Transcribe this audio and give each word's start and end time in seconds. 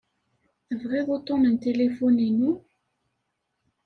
Tebɣiḍ 0.67 1.07
uṭṭun 1.15 1.43
n 1.51 1.55
tilifun-inu? 1.61 2.51